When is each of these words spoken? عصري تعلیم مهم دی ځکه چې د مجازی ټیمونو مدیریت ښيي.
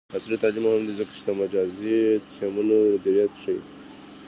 عصري 0.15 0.37
تعلیم 0.43 0.63
مهم 0.65 0.83
دی 0.87 0.93
ځکه 0.99 1.11
چې 1.15 1.21
د 1.25 1.29
مجازی 1.41 1.97
ټیمونو 2.35 2.75
مدیریت 2.93 3.33
ښيي. 3.41 3.59